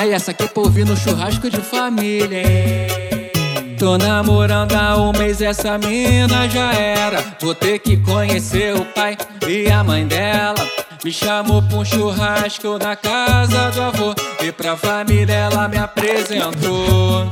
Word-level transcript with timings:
Aí 0.00 0.12
essa 0.12 0.30
aqui 0.30 0.48
pra 0.48 0.62
ouvir 0.62 0.86
no 0.86 0.96
churrasco 0.96 1.50
de 1.50 1.58
família, 1.58 2.38
hein? 2.38 3.76
Tô 3.78 3.98
namorando 3.98 4.72
há 4.72 4.96
um 4.96 5.12
mês, 5.12 5.42
essa 5.42 5.76
mina 5.76 6.48
já 6.48 6.72
era. 6.72 7.22
Vou 7.38 7.54
ter 7.54 7.78
que 7.80 7.98
conhecer 7.98 8.74
o 8.74 8.82
pai 8.82 9.18
e 9.46 9.70
a 9.70 9.84
mãe 9.84 10.06
dela. 10.06 10.66
Me 11.04 11.12
chamou 11.12 11.60
pra 11.60 11.76
um 11.76 11.84
churrasco 11.84 12.78
na 12.78 12.96
casa 12.96 13.70
do 13.72 13.82
avô. 13.82 14.14
E 14.42 14.50
pra 14.50 14.74
família 14.74 15.34
ela 15.34 15.68
me 15.68 15.76
apresentou. 15.76 17.28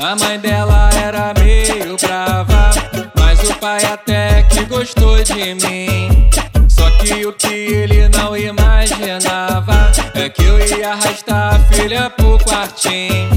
A 0.00 0.16
mãe 0.16 0.36
dela 0.36 0.90
era 1.00 1.32
meio 1.38 1.96
brava, 1.96 2.70
mas 3.16 3.48
o 3.48 3.54
pai 3.54 3.84
até 3.84 4.42
que 4.42 4.64
gostou 4.64 5.22
de 5.22 5.54
mim. 5.54 6.28
Só 6.68 6.90
que 6.98 7.24
o 7.24 7.32
que 7.32 7.54
ele 7.54 8.08
não 8.08 8.36
imaginava 8.36 9.92
é 10.14 10.28
que 10.28 10.42
eu 10.42 10.58
ia 10.58 10.90
arrastar 10.90 11.57
a 11.78 11.82
filha 11.82 12.10
pro 12.10 12.38
quartinho. 12.38 13.28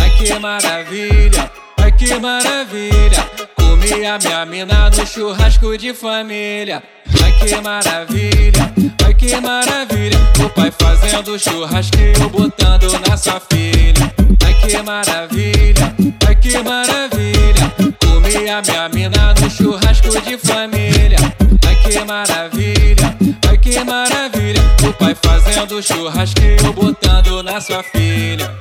Ai 0.00 0.10
que 0.10 0.38
maravilha, 0.38 1.50
ai 1.76 1.92
que 1.92 2.14
maravilha. 2.18 3.30
Comi 3.54 4.06
a 4.06 4.18
minha 4.18 4.46
mina 4.46 4.90
no 4.90 5.06
churrasco 5.06 5.76
de 5.76 5.92
família. 5.92 6.82
Ai 7.22 7.32
que 7.32 7.60
maravilha, 7.60 8.72
ai 9.04 9.14
que 9.14 9.40
maravilha. 9.40 10.18
O 10.44 10.48
pai 10.50 10.72
fazendo 10.78 11.38
churrasco 11.38 11.96
e 11.98 12.20
eu 12.20 12.30
botando 12.30 12.90
na 13.08 13.16
sua 13.16 13.40
filha. 13.40 14.12
Ai 14.44 14.54
que 14.54 14.82
maravilha, 14.82 15.94
ai 16.26 16.36
que 16.36 16.58
maravilha. 16.58 17.72
Comi 18.00 18.48
a 18.48 18.62
minha 18.62 18.88
mina 18.88 19.34
no 19.40 19.50
churrasco 19.50 20.20
de 20.22 20.38
família. 20.38 21.18
Ai 21.66 21.76
que 21.76 22.04
maravilha, 22.04 23.16
ai 23.48 23.58
que 23.58 23.84
maravilha. 23.84 24.55
O 24.86 24.92
pai 24.92 25.16
fazendo 25.20 25.82
churrasco 25.82 26.40
eu 26.64 26.72
botando 26.72 27.42
na 27.42 27.60
sua 27.60 27.82
filha. 27.82 28.54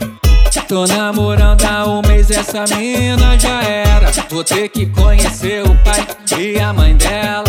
Tô 0.67 0.85
namorando 0.87 1.63
há 1.63 1.85
um 1.85 2.01
mês, 2.01 2.31
essa 2.31 2.65
mina 2.75 3.37
já 3.37 3.61
era. 3.61 4.11
Vou 4.29 4.43
ter 4.43 4.67
que 4.69 4.87
conhecer 4.87 5.63
o 5.63 5.75
pai 5.83 6.07
e 6.39 6.59
a 6.59 6.73
mãe 6.73 6.95
dela. 6.95 7.43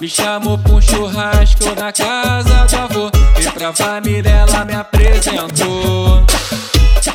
Me 0.00 0.08
chamou 0.08 0.56
pra 0.56 0.72
um 0.72 0.80
churrasco 0.80 1.64
na 1.78 1.92
casa 1.92 2.64
do 2.64 2.76
avô. 2.76 3.10
E 3.38 3.50
pra 3.50 3.72
família 3.72 4.30
ela 4.30 4.64
me 4.64 4.74
apresentou. 4.74 6.24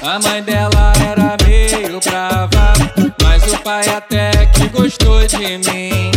A 0.03 0.19
mãe 0.19 0.43
dela 0.43 0.93
era 1.03 1.35
meio 1.43 1.99
brava, 1.99 2.73
mas 3.23 3.51
o 3.51 3.57
pai 3.59 3.87
até 3.89 4.45
que 4.47 4.67
gostou 4.69 5.25
de 5.25 5.37
mim. 5.37 6.16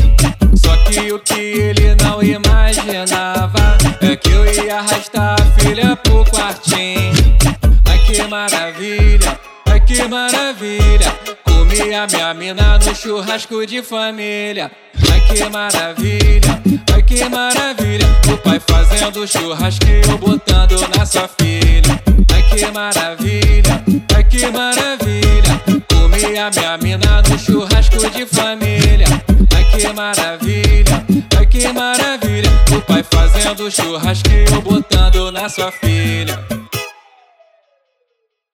Que 0.90 1.12
o 1.12 1.20
que 1.20 1.40
ele 1.40 1.94
não 2.02 2.20
imaginava 2.20 3.78
é 4.00 4.16
que 4.16 4.28
eu 4.28 4.44
ia 4.44 4.78
arrastar 4.78 5.36
a 5.40 5.60
filha 5.60 5.94
pro 5.94 6.24
quartinho. 6.24 7.12
Ai 7.88 7.98
que 8.00 8.22
maravilha, 8.24 9.38
ai 9.66 9.80
que 9.80 10.02
maravilha. 10.08 11.16
Comi 11.44 11.94
a 11.94 12.06
minha 12.08 12.34
mina 12.34 12.78
no 12.78 12.94
churrasco 12.94 13.64
de 13.64 13.82
família. 13.82 14.70
Ai 15.12 15.20
que 15.20 15.48
maravilha, 15.48 16.60
ai 16.92 17.02
que 17.02 17.24
maravilha. 17.28 18.06
O 18.32 18.36
pai 18.38 18.60
fazendo 18.60 19.26
churrasco 19.28 19.86
e 19.86 20.10
eu 20.10 20.18
botando 20.18 20.76
na 20.96 21.06
sua 21.06 21.28
filha. 21.28 22.02
Ai 22.34 22.42
que 22.42 22.66
maravilha, 22.72 23.84
ai 24.16 24.24
que 24.24 24.46
maravilha. 24.46 24.89
Comi 26.40 26.64
a 26.64 26.78
minha 26.78 26.78
mina 26.78 27.22
no 27.28 27.38
churrasco 27.38 27.98
de 27.98 28.24
família. 28.24 29.04
Ai 29.54 29.64
que 29.64 29.92
maravilha, 29.92 31.04
ai 31.36 31.46
que 31.46 31.68
maravilha. 31.70 32.50
O 32.74 32.80
pai 32.80 33.02
fazendo 33.02 33.70
churrasco 33.70 34.30
e 34.30 34.50
eu 34.50 34.62
botando 34.62 35.30
na 35.30 35.50
sua 35.50 35.70
filha. 35.70 36.59